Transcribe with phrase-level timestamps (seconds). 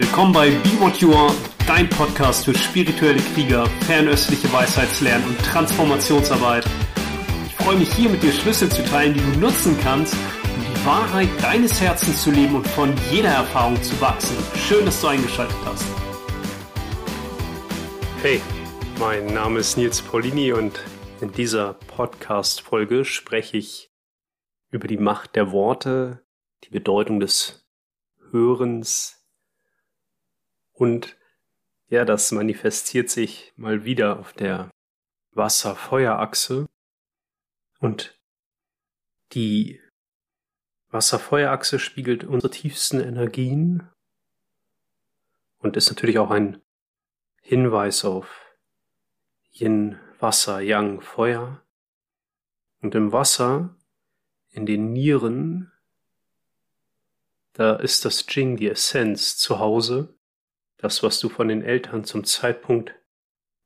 [0.00, 1.34] Willkommen bei Be What You Are,
[1.66, 6.64] dein Podcast für spirituelle Krieger, fernöstliche Weisheitslernen und Transformationsarbeit.
[7.44, 10.86] Ich freue mich hier mit dir Schlüssel zu teilen, die du nutzen kannst, um die
[10.86, 14.34] Wahrheit deines Herzens zu leben und von jeder Erfahrung zu wachsen.
[14.56, 15.84] Schön, dass du eingeschaltet hast.
[18.22, 18.40] Hey,
[18.98, 20.80] mein Name ist Nils Paulini und
[21.20, 23.92] in dieser Podcast-Folge spreche ich
[24.70, 26.24] über die Macht der Worte,
[26.64, 27.66] die Bedeutung des
[28.30, 29.19] Hörens,
[30.80, 31.18] und
[31.88, 34.70] ja, das manifestiert sich mal wieder auf der
[35.32, 36.70] Wasser-Feuer-Achse.
[37.80, 38.18] Und
[39.32, 39.78] die
[40.88, 43.90] Wasser-Feuer-Achse spiegelt unsere tiefsten Energien
[45.58, 46.62] und ist natürlich auch ein
[47.42, 48.56] Hinweis auf
[49.52, 51.62] Yin, Wasser, Yang, Feuer.
[52.80, 53.76] Und im Wasser,
[54.48, 55.72] in den Nieren,
[57.52, 60.16] da ist das Jing, die Essenz, zu Hause
[60.80, 62.94] das, was du von den Eltern zum Zeitpunkt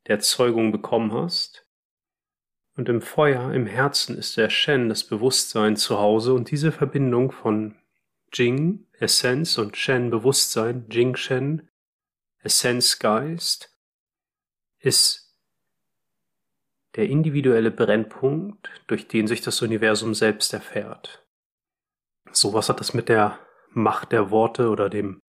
[0.08, 1.66] der Zeugung bekommen hast.
[2.76, 7.30] Und im Feuer, im Herzen ist der Shen, das Bewusstsein zu Hause und diese Verbindung
[7.30, 7.76] von
[8.32, 11.70] Jing, Essenz und Shen, Bewusstsein, Jing Shen,
[12.38, 13.70] Essenz, Geist,
[14.80, 15.36] ist
[16.96, 21.24] der individuelle Brennpunkt, durch den sich das Universum selbst erfährt.
[22.32, 23.38] So was hat das mit der
[23.70, 25.20] Macht der Worte oder dem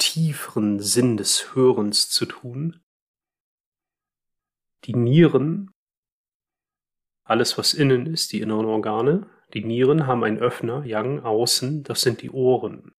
[0.00, 2.82] tieferen Sinn des Hörens zu tun.
[4.84, 5.70] Die Nieren,
[7.24, 12.00] alles was innen ist, die inneren Organe, die Nieren haben einen Öffner, Yang, außen, das
[12.00, 12.92] sind die Ohren.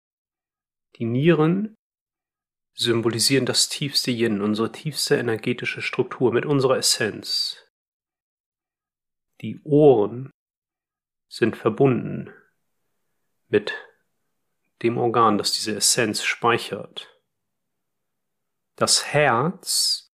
[0.98, 1.76] Die Nieren
[2.76, 7.58] symbolisieren das tiefste Yin, unsere tiefste energetische Struktur mit unserer Essenz.
[9.42, 10.32] Die Ohren
[11.30, 12.32] sind verbunden
[13.48, 13.74] mit
[14.84, 17.08] dem Organ, das diese Essenz speichert.
[18.76, 20.12] Das Herz,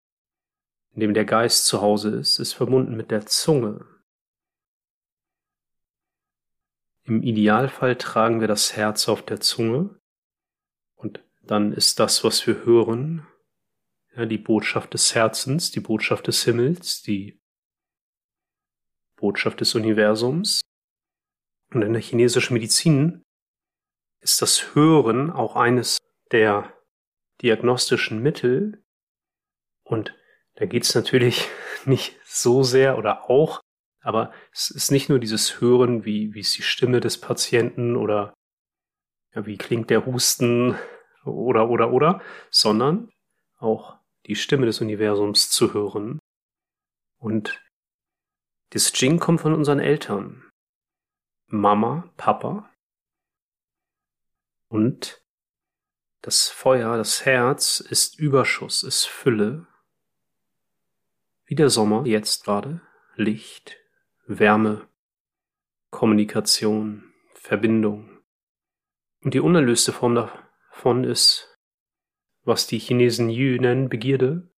[0.93, 3.85] in dem der Geist zu Hause ist, ist verbunden mit der Zunge.
[7.03, 9.97] Im Idealfall tragen wir das Herz auf der Zunge
[10.95, 13.25] und dann ist das, was wir hören,
[14.15, 17.39] ja, die Botschaft des Herzens, die Botschaft des Himmels, die
[19.15, 20.61] Botschaft des Universums.
[21.73, 23.23] Und in der chinesischen Medizin
[24.27, 25.97] ist das Hören auch eines
[26.33, 26.73] der
[27.41, 28.83] diagnostischen Mittel.
[29.83, 30.13] Und
[30.55, 31.47] da geht es natürlich
[31.85, 33.61] nicht so sehr oder auch,
[34.01, 38.33] aber es ist nicht nur dieses Hören, wie, wie ist die Stimme des Patienten oder
[39.33, 40.77] ja, wie klingt der Husten
[41.23, 43.09] oder oder oder, sondern
[43.59, 46.19] auch die Stimme des Universums zu hören.
[47.17, 47.61] Und
[48.71, 50.43] das Jing kommt von unseren Eltern.
[51.47, 52.69] Mama, Papa,
[54.69, 55.21] und
[56.21, 59.67] das Feuer, das Herz ist Überschuss, ist Fülle.
[61.45, 62.81] Wie der Sommer jetzt gerade.
[63.15, 63.77] Licht,
[64.25, 64.87] Wärme,
[65.89, 68.19] Kommunikation, Verbindung.
[69.21, 71.57] Und die unerlöste Form davon ist,
[72.43, 74.49] was die Chinesen Yu nennen, Begierde.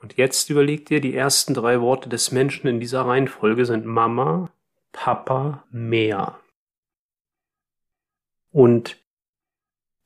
[0.00, 4.52] Und jetzt überlegt ihr, die ersten drei Worte des Menschen in dieser Reihenfolge sind Mama,
[4.90, 6.40] Papa, Meer.
[8.50, 9.01] Und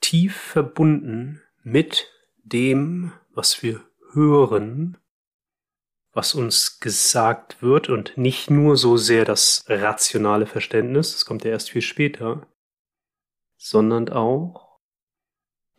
[0.07, 2.13] tief verbunden mit
[2.45, 4.99] dem, was wir hören,
[6.13, 11.51] was uns gesagt wird und nicht nur so sehr das rationale Verständnis, das kommt ja
[11.51, 12.47] erst viel später,
[13.57, 14.79] sondern auch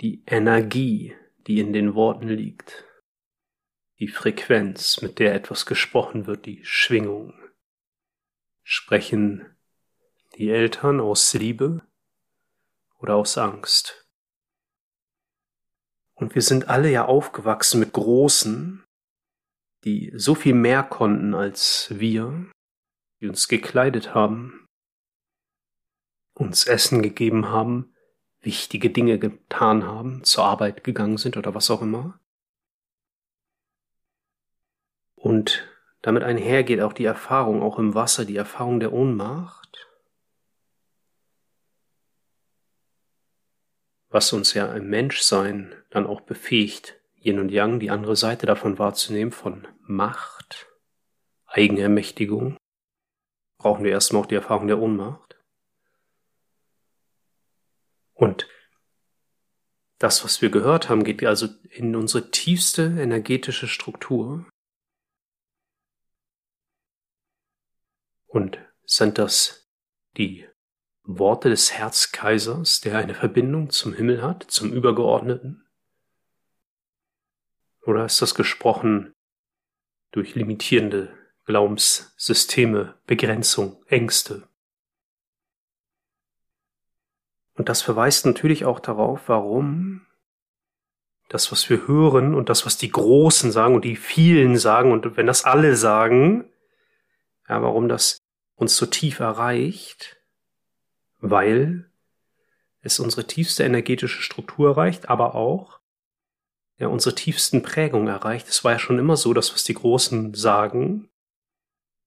[0.02, 1.16] die Energie,
[1.48, 2.84] die in den Worten liegt,
[4.00, 7.34] die Frequenz, mit der etwas gesprochen wird, die Schwingung.
[8.62, 9.56] Sprechen
[10.36, 11.82] die Eltern aus Liebe
[13.00, 14.07] oder aus Angst?
[16.18, 18.84] Und wir sind alle ja aufgewachsen mit Großen,
[19.84, 22.52] die so viel mehr konnten als wir,
[23.22, 24.66] die uns gekleidet haben,
[26.34, 27.94] uns Essen gegeben haben,
[28.42, 32.20] wichtige Dinge getan haben, zur Arbeit gegangen sind oder was auch immer.
[35.14, 35.68] Und
[36.02, 39.88] damit einhergeht auch die Erfahrung, auch im Wasser, die Erfahrung der Ohnmacht,
[44.10, 48.80] was uns ja im Menschsein dann auch befähigt, Yin und Yang, die andere Seite davon
[48.80, 50.68] wahrzunehmen, von Macht,
[51.46, 52.58] Eigenermächtigung,
[53.58, 55.38] brauchen wir erstmal auch die Erfahrung der Ohnmacht.
[58.14, 58.48] Und
[60.00, 64.46] das, was wir gehört haben, geht also in unsere tiefste energetische Struktur.
[68.28, 69.68] Und sind das
[70.18, 70.48] die
[71.08, 75.64] Worte des Herzkaisers, der eine Verbindung zum Himmel hat, zum Übergeordneten,
[77.86, 79.16] Oder ist das gesprochen
[80.12, 84.50] durch limitierende Glaubenssysteme, Begrenzung, Ängste?
[87.54, 90.06] Und das verweist natürlich auch darauf, warum
[91.30, 95.16] das, was wir hören und das, was die Großen sagen und die vielen sagen und
[95.16, 96.52] wenn das alle sagen,
[97.48, 98.22] ja, warum das
[98.56, 100.17] uns so tief erreicht,
[101.20, 101.90] weil
[102.82, 105.80] es unsere tiefste energetische Struktur erreicht, aber auch
[106.78, 108.48] ja, unsere tiefsten Prägungen erreicht.
[108.48, 111.10] Es war ja schon immer so, das, was die Großen sagen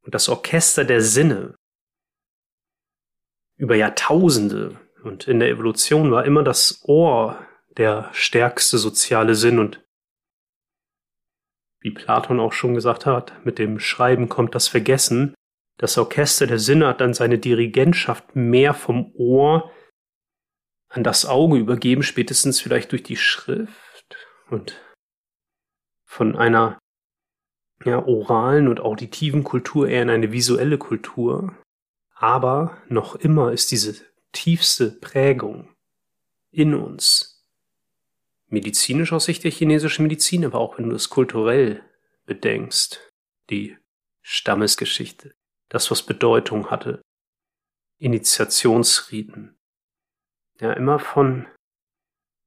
[0.02, 1.54] und das Orchester der Sinne
[3.56, 7.46] über Jahrtausende und in der Evolution war immer das Ohr
[7.76, 9.84] der stärkste soziale Sinn und
[11.80, 15.34] wie Platon auch schon gesagt hat, mit dem Schreiben kommt das Vergessen.
[15.80, 19.72] Das Orchester der Sinne hat dann seine Dirigentschaft mehr vom Ohr
[20.88, 24.18] an das Auge übergeben, spätestens vielleicht durch die Schrift
[24.50, 24.78] und
[26.04, 26.78] von einer
[27.82, 31.56] ja, oralen und auditiven Kultur eher in eine visuelle Kultur.
[32.12, 35.74] Aber noch immer ist diese tiefste Prägung
[36.50, 37.42] in uns.
[38.48, 41.82] Medizinisch aus Sicht der chinesischen Medizin, aber auch wenn du es kulturell
[42.26, 43.00] bedenkst,
[43.48, 43.78] die
[44.20, 45.34] Stammesgeschichte,
[45.70, 47.00] das, was Bedeutung hatte,
[47.98, 49.58] Initiationsriten,
[50.60, 51.46] ja, immer von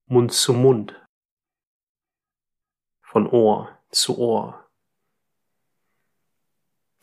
[0.06, 1.02] Mund zu Mund,
[3.02, 4.70] von Ohr zu Ohr.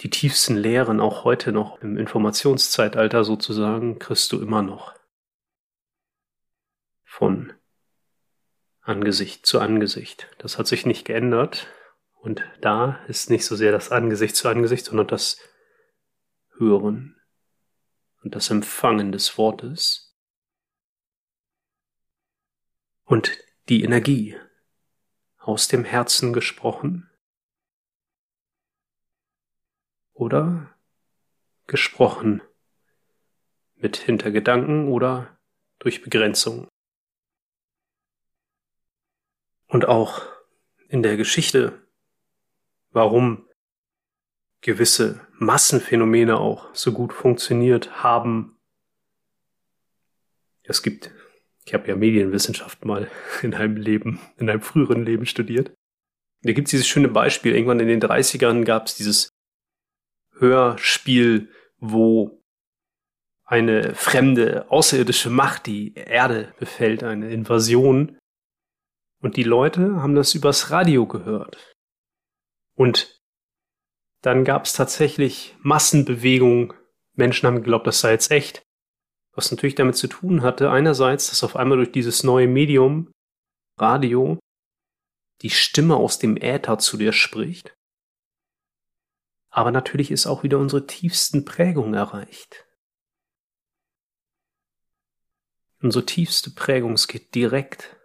[0.00, 4.94] Die tiefsten Lehren, auch heute noch im Informationszeitalter sozusagen, kriegst du immer noch.
[7.04, 7.52] Von
[8.80, 10.28] Angesicht zu Angesicht.
[10.38, 11.66] Das hat sich nicht geändert.
[12.12, 15.38] Und da ist nicht so sehr das Angesicht zu Angesicht, sondern das
[16.60, 17.18] Hören
[18.22, 20.14] und das Empfangen des Wortes
[23.04, 23.36] und
[23.70, 24.38] die Energie
[25.38, 27.10] aus dem Herzen gesprochen
[30.12, 30.76] oder
[31.66, 32.42] gesprochen
[33.74, 35.38] mit Hintergedanken oder
[35.78, 36.68] durch Begrenzung.
[39.66, 40.26] Und auch
[40.88, 41.88] in der Geschichte,
[42.90, 43.49] warum
[44.60, 48.58] gewisse Massenphänomene auch so gut funktioniert haben.
[50.62, 51.10] Es gibt,
[51.64, 53.10] ich habe ja Medienwissenschaft mal
[53.42, 55.72] in einem Leben, in einem früheren Leben studiert.
[56.42, 59.30] Da gibt es dieses schöne Beispiel, irgendwann in den 30ern gab es dieses
[60.38, 62.42] Hörspiel, wo
[63.44, 68.18] eine fremde außerirdische Macht die Erde befällt, eine Invasion
[69.20, 71.74] und die Leute haben das übers Radio gehört.
[72.74, 73.19] Und
[74.22, 76.72] dann gab es tatsächlich Massenbewegungen.
[77.14, 78.62] Menschen haben geglaubt, das sei jetzt echt.
[79.32, 83.12] Was natürlich damit zu tun hatte, einerseits, dass auf einmal durch dieses neue Medium,
[83.78, 84.38] Radio,
[85.42, 87.74] die Stimme aus dem Äther zu dir spricht.
[89.50, 92.66] Aber natürlich ist auch wieder unsere tiefsten Prägungen erreicht.
[95.80, 97.96] Unsere tiefste Prägung, es geht direkt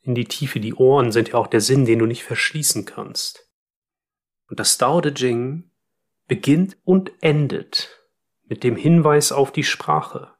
[0.00, 0.58] in die Tiefe.
[0.58, 3.51] Die Ohren sind ja auch der Sinn, den du nicht verschließen kannst.
[4.52, 5.70] Und das Dao De Jing
[6.26, 8.06] beginnt und endet
[8.42, 10.36] mit dem Hinweis auf die Sprache.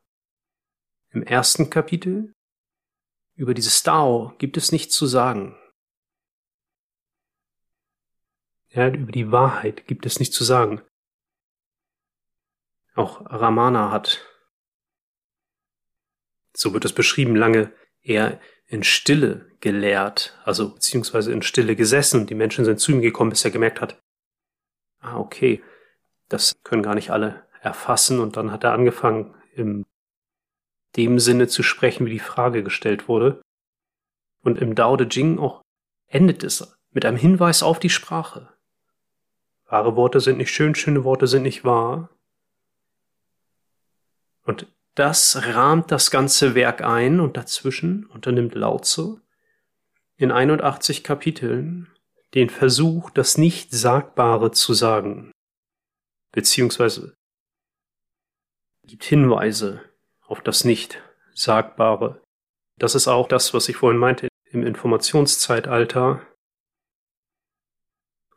[1.13, 2.35] Im ersten Kapitel
[3.37, 5.57] über dieses Dao gibt es nichts zu sagen.
[8.69, 10.83] Ja, über die Wahrheit gibt es nichts zu sagen.
[12.95, 14.27] Auch Ramana hat,
[16.53, 22.27] so wird es beschrieben, lange eher in Stille gelehrt, also beziehungsweise in Stille gesessen.
[22.27, 23.99] Die Menschen sind zu ihm gekommen, bis er gemerkt hat,
[25.01, 25.63] ah, okay,
[26.29, 28.21] das können gar nicht alle erfassen.
[28.21, 29.87] Und dann hat er angefangen, in
[30.97, 33.41] dem Sinne zu sprechen, wie die Frage gestellt wurde.
[34.43, 35.63] Und im Dao De Jing auch
[36.09, 38.53] endet es mit einem Hinweis auf die Sprache.
[39.67, 42.11] Wahre Worte sind nicht schön, schöne Worte sind nicht wahr.
[44.45, 44.67] Und
[44.97, 48.83] das rahmt das ganze Werk ein und dazwischen unternimmt Lao
[50.23, 51.91] in 81 Kapiteln
[52.35, 55.33] den Versuch, das Nicht-Sagbare zu sagen,
[56.31, 57.15] beziehungsweise
[58.85, 59.83] gibt Hinweise
[60.23, 62.23] auf das Nicht-Sagbare.
[62.79, 66.27] Das ist auch das, was ich vorhin meinte im Informationszeitalter,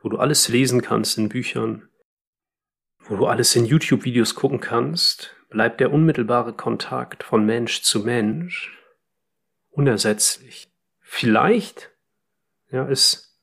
[0.01, 1.87] wo du alles lesen kannst in Büchern,
[2.99, 8.75] wo du alles in YouTube-Videos gucken kannst, bleibt der unmittelbare Kontakt von Mensch zu Mensch
[9.69, 10.67] unersetzlich.
[11.07, 11.91] Vielleicht
[12.71, 13.39] ja, ist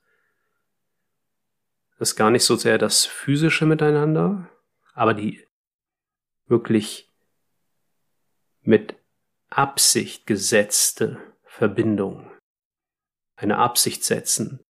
[1.99, 4.51] es gar nicht so sehr das physische Miteinander,
[4.95, 5.47] aber die
[6.47, 7.09] wirklich
[8.63, 8.97] mit
[9.49, 12.31] Absicht gesetzte Verbindung.
[13.37, 14.61] Eine Absicht setzen,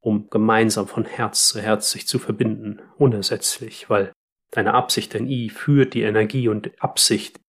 [0.00, 4.12] um gemeinsam von Herz zu Herz sich zu verbinden, unersetzlich, weil
[4.50, 7.40] deine Absicht, dein I führt die Energie und Absicht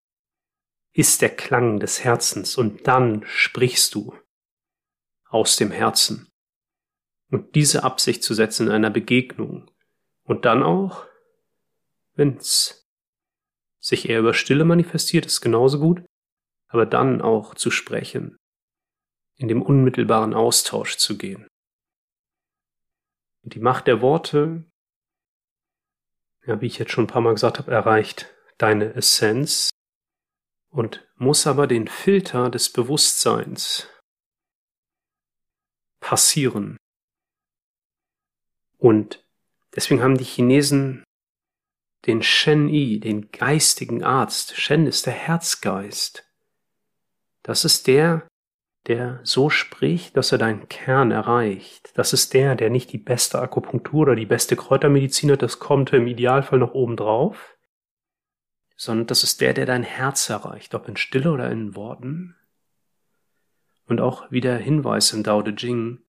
[0.93, 4.15] ist der Klang des Herzens und dann sprichst du
[5.33, 6.31] aus dem Herzen.
[7.29, 9.71] Und diese Absicht zu setzen in einer Begegnung
[10.23, 11.07] und dann auch,
[12.13, 12.87] wenn's
[13.79, 16.05] sich eher über Stille manifestiert, ist genauso gut,
[16.67, 18.37] aber dann auch zu sprechen,
[19.35, 21.47] in dem unmittelbaren Austausch zu gehen.
[23.43, 24.63] Und die Macht der Worte,
[26.45, 29.71] ja, wie ich jetzt schon ein paar Mal gesagt habe, erreicht deine Essenz
[30.69, 33.89] und muss aber den Filter des Bewusstseins
[36.03, 36.77] passieren.
[38.77, 39.25] Und
[39.75, 41.03] deswegen haben die Chinesen
[42.05, 44.57] den Shen Yi, den geistigen Arzt.
[44.57, 46.29] Shen ist der Herzgeist.
[47.41, 48.27] Das ist der,
[48.87, 51.91] der so spricht, dass er deinen Kern erreicht.
[51.95, 55.93] Das ist der, der nicht die beste Akupunktur oder die beste Kräutermedizin hat, das kommt
[55.93, 57.57] im Idealfall noch oben drauf,
[58.75, 62.35] sondern das ist der, der dein Herz erreicht, ob in Stille oder in Worten.
[63.85, 65.99] Und auch wie der Hinweis im Dao De Jing,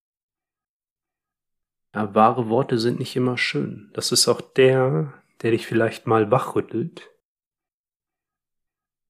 [1.95, 3.91] ja, wahre Worte sind nicht immer schön.
[3.95, 7.11] Das ist auch der, der dich vielleicht mal wachrüttelt.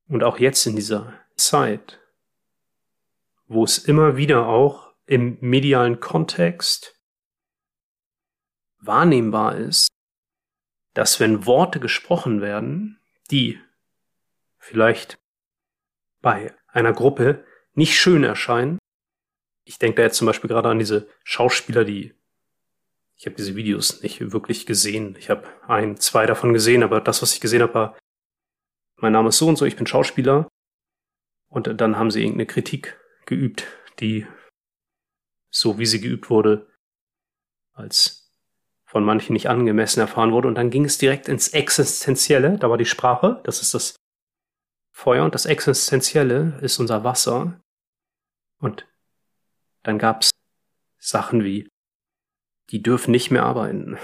[0.07, 2.01] Und auch jetzt in dieser Zeit,
[3.47, 7.01] wo es immer wieder auch im medialen Kontext
[8.79, 9.89] wahrnehmbar ist,
[10.93, 13.59] dass wenn Worte gesprochen werden, die
[14.59, 15.17] vielleicht
[16.21, 17.45] bei einer Gruppe
[17.75, 18.79] nicht schön erscheinen,
[19.65, 22.15] ich denke da jetzt zum Beispiel gerade an diese Schauspieler, die
[23.17, 25.17] ich habe diese Videos nicht wirklich gesehen.
[25.19, 27.99] Ich habe ein, zwei davon gesehen, aber das, was ich gesehen habe, war,
[28.97, 30.49] mein Name ist so und so, ich bin Schauspieler.
[31.49, 33.67] Und dann haben sie irgendeine Kritik geübt,
[34.01, 34.27] die
[35.51, 36.67] so wie sie geübt wurde,
[37.73, 38.33] als
[38.85, 40.49] von manchen nicht angemessen erfahren wurde.
[40.49, 42.59] Und dann ging es direkt ins Existenzielle.
[42.59, 43.97] Da war die Sprache, das ist das
[44.93, 45.25] Feuer.
[45.25, 47.61] Und das Existenzielle ist unser Wasser.
[48.65, 48.87] Und
[49.83, 50.31] dann gab's
[50.99, 51.69] Sachen wie
[52.71, 53.99] die dürfen nicht mehr arbeiten.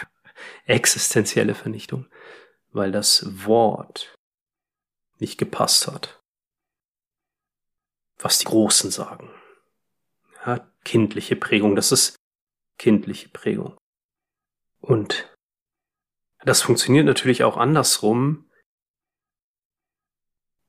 [0.66, 2.10] Existenzielle Vernichtung,
[2.72, 4.12] weil das Wort
[5.20, 6.20] nicht gepasst hat.
[8.18, 9.30] Was die Großen sagen.
[10.44, 12.16] Ja, kindliche Prägung, das ist
[12.80, 13.78] kindliche Prägung.
[14.80, 15.32] Und
[16.40, 18.50] das funktioniert natürlich auch andersrum.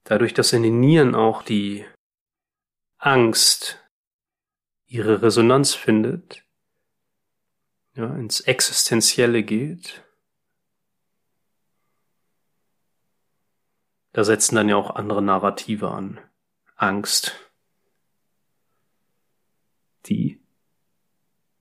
[0.03, 1.87] Dadurch, dass in den Nieren auch die
[3.05, 3.83] Angst
[4.87, 6.45] ihre Resonanz findet,
[7.95, 10.05] ja, ins Existenzielle geht,
[14.13, 16.21] da setzen dann ja auch andere Narrative an.
[16.77, 17.35] Angst.
[20.05, 20.41] Die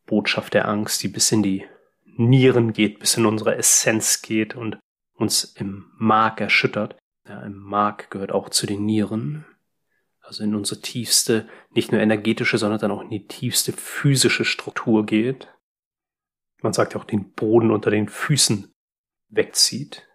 [0.07, 1.67] Botschaft der Angst, die bis in die
[2.05, 4.79] Nieren geht, bis in unsere Essenz geht und
[5.15, 6.97] uns im Mark erschüttert.
[7.27, 9.45] Ja, im Mark gehört auch zu den Nieren.
[10.33, 15.05] Also in unsere tiefste, nicht nur energetische, sondern dann auch in die tiefste physische Struktur
[15.05, 15.49] geht
[16.63, 18.73] man sagt ja auch den Boden unter den Füßen
[19.29, 20.09] wegzieht.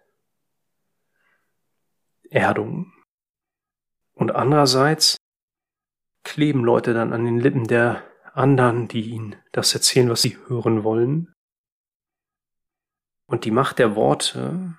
[2.30, 2.92] Erdung.
[4.14, 5.16] Und andererseits
[6.24, 10.84] kleben Leute dann an den Lippen der anderen, die ihnen das erzählen, was sie hören
[10.84, 11.32] wollen.
[13.26, 14.76] Und die Macht der Worte,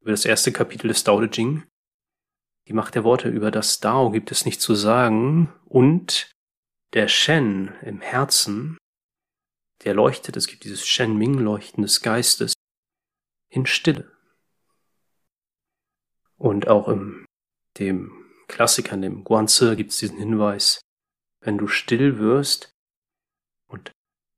[0.00, 1.64] über das erste Kapitel des Dao De Jing,
[2.70, 6.30] die Macht der Worte über das Dao gibt es nicht zu sagen und
[6.92, 8.78] der Shen im Herzen
[9.82, 12.52] der leuchtet, es gibt dieses Shen Ming Leuchten des Geistes
[13.48, 14.12] in Stille.
[16.36, 17.26] Und auch im
[17.78, 18.12] dem
[18.46, 20.80] Klassiker, dem Guanzi, gibt es diesen Hinweis,
[21.40, 22.70] wenn du still wirst
[23.66, 23.90] und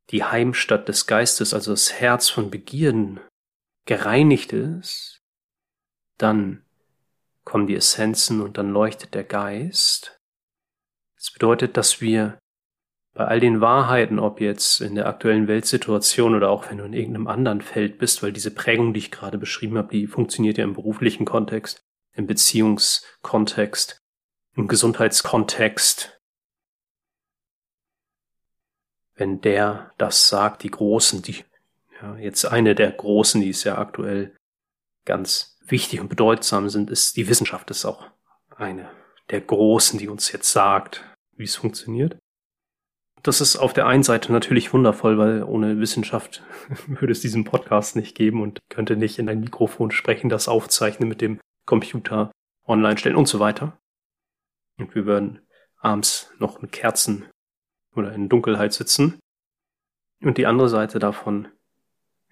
[0.09, 3.21] die Heimstatt des Geistes, also das Herz von Begierden,
[3.85, 5.21] gereinigt ist,
[6.17, 6.65] dann
[7.45, 10.19] kommen die Essenzen und dann leuchtet der Geist.
[11.17, 12.39] Das bedeutet, dass wir
[13.15, 16.95] bei all den Wahrheiten, ob jetzt in der aktuellen Weltsituation oder auch wenn du in
[16.95, 20.65] irgendeinem anderen Feld bist, weil diese Prägung, die ich gerade beschrieben habe, die funktioniert ja
[20.65, 21.85] im beruflichen Kontext,
[22.15, 24.01] im Beziehungskontext,
[24.57, 26.19] im Gesundheitskontext.
[29.15, 31.45] Wenn der das sagt, die Großen, die,
[32.01, 34.35] ja, jetzt eine der Großen, die ist ja aktuell
[35.05, 38.07] ganz wichtig und bedeutsam sind, ist die Wissenschaft, ist auch
[38.55, 38.89] eine
[39.31, 41.05] der Großen, die uns jetzt sagt,
[41.37, 42.17] wie es funktioniert.
[43.23, 46.43] Das ist auf der einen Seite natürlich wundervoll, weil ohne Wissenschaft
[46.87, 51.09] würde es diesen Podcast nicht geben und könnte nicht in ein Mikrofon sprechen, das aufzeichnen
[51.09, 52.31] mit dem Computer
[52.67, 53.79] online stellen und so weiter.
[54.79, 55.41] Und wir würden
[55.79, 57.27] abends noch mit Kerzen
[57.95, 59.19] oder in Dunkelheit sitzen.
[60.21, 61.49] Und die andere Seite davon,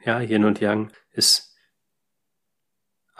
[0.04, 1.49] ja, Yin und Yang, ist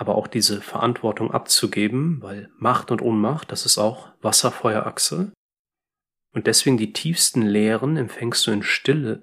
[0.00, 5.30] aber auch diese Verantwortung abzugeben, weil Macht und Ohnmacht, das ist auch Wasser-Feuer-Achse.
[6.32, 9.22] Und deswegen die tiefsten Lehren empfängst du in Stille.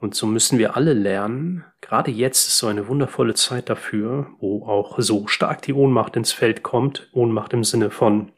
[0.00, 4.66] Und so müssen wir alle lernen, gerade jetzt ist so eine wundervolle Zeit dafür, wo
[4.66, 8.32] auch so stark die Ohnmacht ins Feld kommt, Ohnmacht im Sinne von,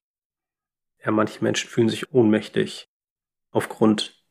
[1.02, 2.86] ja, manche Menschen fühlen sich ohnmächtig
[3.50, 4.22] aufgrund,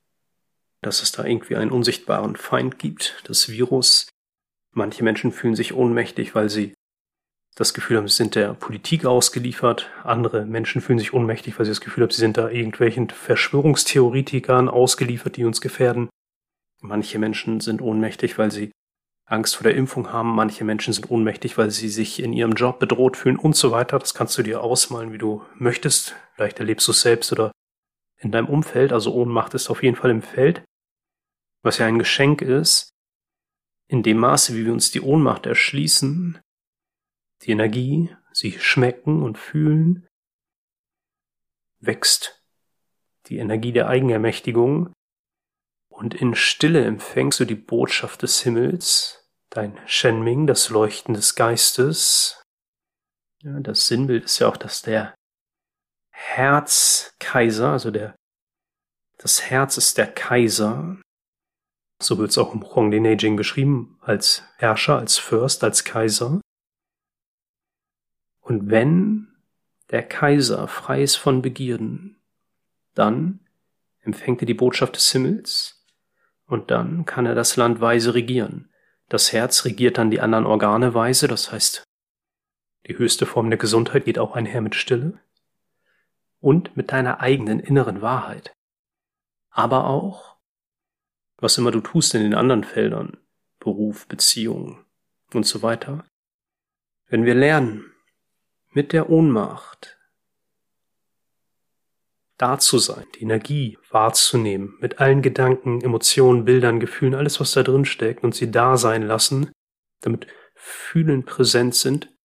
[0.81, 4.07] dass es da irgendwie einen unsichtbaren Feind gibt, das Virus.
[4.73, 6.75] Manche Menschen fühlen sich ohnmächtig, weil sie
[7.55, 9.89] das Gefühl haben, sie sind der Politik ausgeliefert.
[10.03, 14.69] Andere Menschen fühlen sich ohnmächtig, weil sie das Gefühl haben, sie sind da irgendwelchen Verschwörungstheoretikern
[14.69, 16.09] ausgeliefert, die uns gefährden.
[16.81, 18.71] Manche Menschen sind ohnmächtig, weil sie
[19.25, 20.33] Angst vor der Impfung haben.
[20.33, 23.99] Manche Menschen sind ohnmächtig, weil sie sich in ihrem Job bedroht fühlen und so weiter.
[23.99, 26.15] Das kannst du dir ausmalen, wie du möchtest.
[26.33, 27.51] Vielleicht erlebst du es selbst oder
[28.17, 28.93] in deinem Umfeld.
[28.93, 30.63] Also Ohnmacht ist auf jeden Fall im Feld.
[31.61, 32.89] Was ja ein Geschenk ist,
[33.87, 36.39] in dem Maße, wie wir uns die Ohnmacht erschließen,
[37.43, 40.07] die Energie, sie schmecken und fühlen,
[41.79, 42.43] wächst
[43.27, 44.93] die Energie der Eigenermächtigung
[45.89, 52.41] und in Stille empfängst du die Botschaft des Himmels, dein Shenming, das Leuchten des Geistes.
[53.41, 55.15] Ja, das Sinnbild ist ja auch, dass der
[56.11, 58.15] Herzkaiser, also der,
[59.17, 61.01] das Herz ist der Kaiser.
[62.01, 66.39] So wird es auch im Hongde Neijing beschrieben, als Herrscher, als Fürst, als Kaiser.
[68.49, 69.27] Und wenn
[69.91, 72.19] der Kaiser frei ist von Begierden,
[72.95, 73.41] dann
[74.01, 75.85] empfängt er die Botschaft des Himmels
[76.47, 78.73] und dann kann er das Land weise regieren.
[79.07, 81.83] Das Herz regiert dann die anderen Organe weise, das heißt,
[82.87, 85.19] die höchste Form der Gesundheit geht auch einher mit Stille
[86.39, 88.51] und mit deiner eigenen inneren Wahrheit.
[89.51, 90.37] Aber auch,
[91.37, 93.15] was immer du tust in den anderen Feldern,
[93.59, 94.83] Beruf, Beziehung
[95.35, 96.03] und so weiter,
[97.09, 97.88] wenn wir lernen,
[98.71, 99.97] mit der Ohnmacht
[102.37, 107.63] da zu sein, die Energie wahrzunehmen, mit allen Gedanken, Emotionen, Bildern, Gefühlen, alles, was da
[107.63, 109.51] drin steckt und sie da sein lassen,
[110.01, 112.15] damit Fühlen präsent sind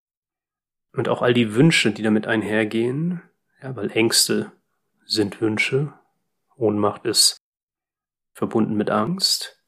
[0.93, 3.23] und auch all die Wünsche, die damit einhergehen,
[3.61, 4.53] ja, weil Ängste
[5.05, 5.93] sind Wünsche,
[6.57, 7.37] Ohnmacht ist
[8.35, 9.61] verbunden mit Angst,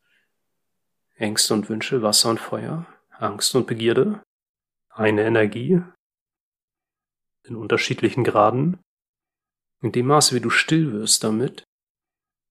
[1.15, 4.23] Ängste und Wünsche, Wasser und Feuer, Angst und Begierde,
[4.91, 5.83] eine Energie,
[7.47, 8.79] in unterschiedlichen Graden.
[9.83, 11.65] In dem Maße, wie du still wirst damit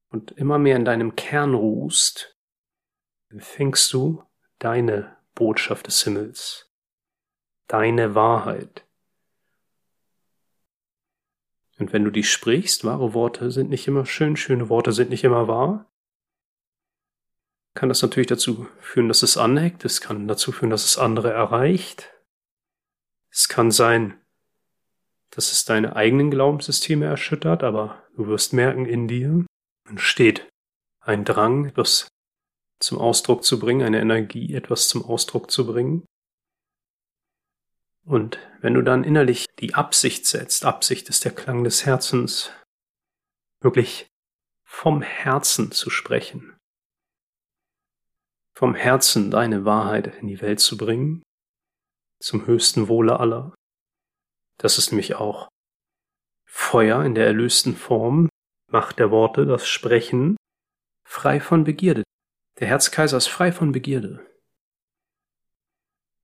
[0.10, 2.36] und immer mehr in deinem Kern ruhst,
[3.30, 4.24] empfängst du
[4.60, 6.72] deine Botschaft des Himmels,
[7.68, 8.86] deine Wahrheit.
[11.78, 15.26] Und wenn du die sprichst, wahre Worte sind nicht immer schön, schöne Worte sind nicht
[15.26, 15.92] immer wahr,
[17.74, 21.32] kann das natürlich dazu führen, dass es aneckt, es kann dazu führen, dass es andere
[21.32, 22.14] erreicht.
[23.30, 24.25] Es kann sein,
[25.36, 29.46] dass es deine eigenen Glaubenssysteme erschüttert, aber du wirst merken, in dir
[29.88, 30.50] entsteht
[31.02, 32.08] ein Drang, etwas
[32.80, 36.06] zum Ausdruck zu bringen, eine Energie, etwas zum Ausdruck zu bringen.
[38.06, 42.52] Und wenn du dann innerlich die Absicht setzt, Absicht ist der Klang des Herzens,
[43.62, 44.08] wirklich
[44.64, 46.56] vom Herzen zu sprechen,
[48.54, 51.24] vom Herzen deine Wahrheit in die Welt zu bringen,
[52.22, 53.54] zum höchsten Wohle aller,
[54.58, 55.48] das ist nämlich auch
[56.46, 58.30] Feuer in der erlösten Form,
[58.72, 60.38] Macht der Worte, das Sprechen,
[61.08, 62.04] frei von Begierde.
[62.60, 64.26] Der Herzkaiser ist frei von Begierde.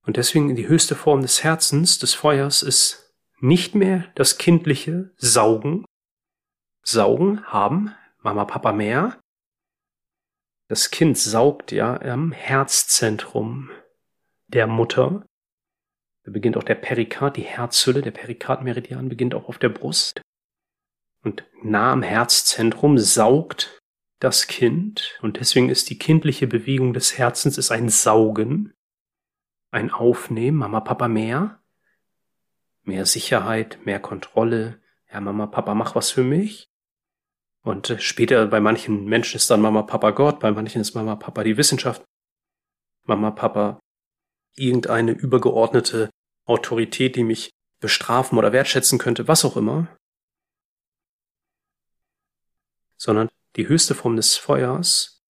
[0.04, 5.86] Und deswegen die höchste Form des Herzens, des Feuers, ist nicht mehr das kindliche Saugen.
[6.84, 9.20] Saugen haben Mama, Papa mehr.
[10.68, 13.70] Das Kind saugt ja am Herzzentrum
[14.48, 15.26] der Mutter.
[16.32, 20.22] Beginnt auch der Perikard, die Herzhülle, der Perikardmeridian beginnt auch auf der Brust.
[21.24, 23.80] Und nah am Herzzentrum saugt
[24.20, 25.18] das Kind.
[25.22, 28.74] Und deswegen ist die kindliche Bewegung des Herzens ist ein Saugen,
[29.72, 31.62] ein Aufnehmen, Mama, Papa mehr,
[32.84, 36.70] mehr Sicherheit, mehr Kontrolle, ja Mama, Papa, mach was für mich.
[37.64, 41.44] Und später bei manchen Menschen ist dann Mama, Papa Gott, bei manchen ist Mama, Papa
[41.44, 42.04] die Wissenschaft,
[43.04, 43.80] Mama, Papa
[44.56, 46.10] irgendeine übergeordnete
[46.46, 49.88] Autorität, die mich bestrafen oder wertschätzen könnte, was auch immer,
[52.98, 55.24] sondern die höchste Form des Feuers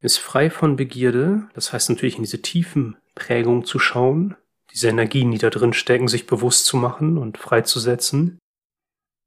[0.00, 4.36] ist frei von Begierde, das heißt natürlich in diese tiefen Prägungen zu schauen,
[4.72, 8.38] diese Energien, die da drin stecken, sich bewusst zu machen und freizusetzen.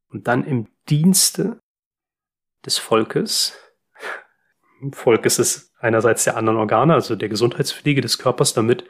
[0.10, 1.60] Und dann im Dienste
[2.66, 3.58] des Volkes.
[4.92, 8.90] Volk ist einerseits der anderen Organe, also der Gesundheitspflege des Körpers, damit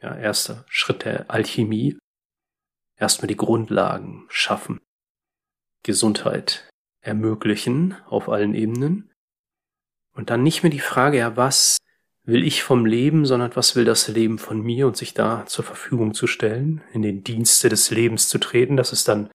[0.00, 1.98] ja, erster Schritt der Alchemie,
[2.96, 4.80] erstmal die Grundlagen schaffen,
[5.82, 6.68] Gesundheit
[7.00, 9.10] ermöglichen auf allen Ebenen.
[10.12, 11.78] Und dann nicht mehr die Frage, ja, was
[12.24, 15.64] will ich vom Leben, sondern was will das Leben von mir und sich da zur
[15.64, 19.30] Verfügung zu stellen, in den Dienste des Lebens zu treten, das ist dann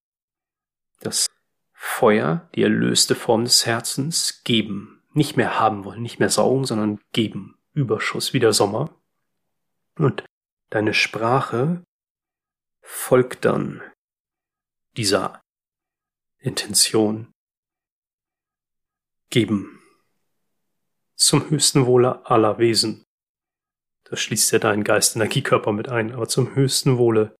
[0.99, 1.28] das
[1.73, 6.99] Feuer, die erlöste Form des Herzens, geben, nicht mehr haben wollen, nicht mehr saugen, sondern
[7.13, 8.93] geben, Überschuss, wie der Sommer.
[9.97, 10.23] Und
[10.73, 11.86] deine Sprache
[12.81, 13.83] folgt dann
[14.97, 15.39] dieser
[16.39, 17.31] Intention.
[19.29, 19.81] Geben.
[21.15, 23.03] Zum höchsten Wohle aller Wesen.
[24.03, 27.36] Das schließt ja deinen Geist-Energiekörper mit ein, aber zum höchsten Wohle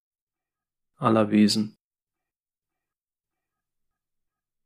[0.98, 1.76] aller Wesen.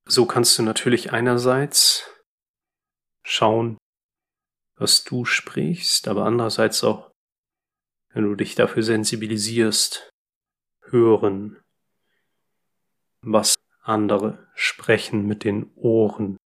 [0.06, 2.10] So kannst du natürlich einerseits
[3.26, 3.78] schauen,
[4.76, 7.07] was du sprichst, aber andererseits auch,
[8.14, 10.10] wenn du dich dafür sensibilisierst,
[10.90, 11.58] hören,
[13.22, 16.38] was andere sprechen mit den Ohren,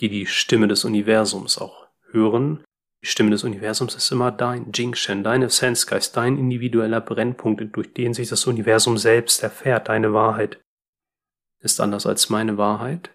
[0.00, 2.64] die die Stimme des Universums auch hören.
[3.02, 8.14] Die Stimme des Universums ist immer dein Jingshen, dein Essenzgeist, dein individueller Brennpunkt, durch den
[8.14, 10.60] sich das Universum selbst erfährt, deine Wahrheit
[11.62, 13.14] ist anders als meine Wahrheit.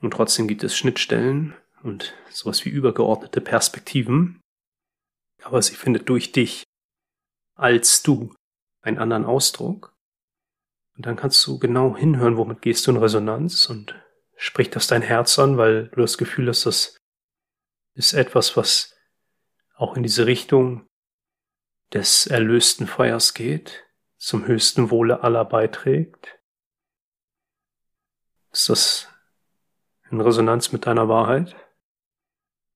[0.00, 4.40] Und trotzdem gibt es Schnittstellen und sowas wie übergeordnete Perspektiven.
[5.42, 6.64] Aber sie findet durch dich
[7.54, 8.34] als du
[8.82, 9.94] einen anderen Ausdruck.
[10.96, 13.94] Und dann kannst du genau hinhören, womit gehst du in Resonanz und
[14.36, 16.96] spricht das dein Herz an, weil du das Gefühl hast, das
[17.94, 18.94] ist etwas, was
[19.74, 20.86] auch in diese Richtung
[21.92, 23.84] des erlösten Feuers geht,
[24.16, 26.38] zum höchsten Wohle aller beiträgt.
[28.52, 29.08] Ist das
[30.10, 31.56] in Resonanz mit deiner Wahrheit?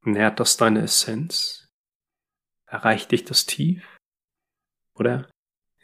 [0.02, 1.68] Nährt das deine Essenz?
[2.66, 3.97] Erreicht dich das tief?
[4.98, 5.28] Oder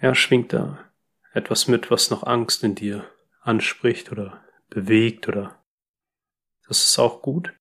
[0.00, 0.78] ja, schwingt da
[1.32, 3.04] etwas mit, was noch Angst in dir
[3.40, 5.62] anspricht oder bewegt oder
[6.66, 7.52] das ist auch gut.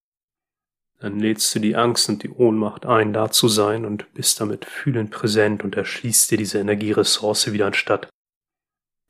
[0.98, 4.64] Dann lädst du die Angst und die Ohnmacht ein, da zu sein und bist damit
[4.64, 8.08] fühlend präsent und erschließt dir diese Energieressource wieder anstatt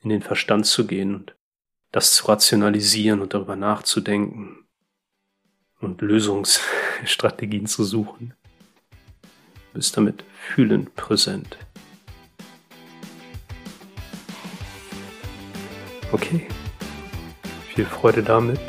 [0.03, 1.37] in den Verstand zu gehen und
[1.93, 4.67] das zu rationalisieren und darüber nachzudenken
[5.81, 8.35] und Lösungsstrategien zu suchen.
[9.73, 11.57] Bist damit fühlend präsent.
[16.15, 16.47] Okay.
[17.75, 18.61] Viel Freude damit.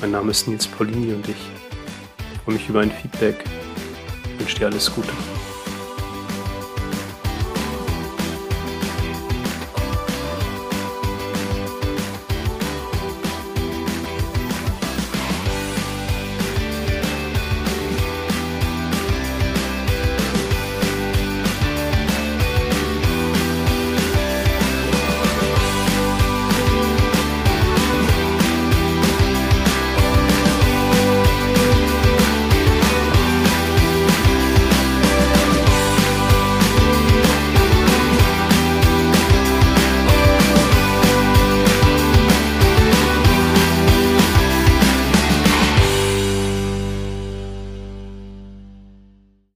[0.00, 1.36] Mein Name ist Nils Paulini und ich
[2.44, 3.34] freue mich über ein Feedback.
[4.22, 5.10] Ich wünsche dir alles Gute.